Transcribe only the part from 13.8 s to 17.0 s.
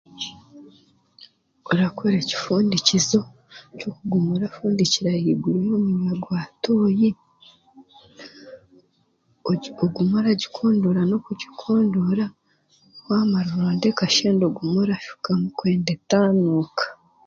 kashenda ogume orashukamu kwenda etaanuuka.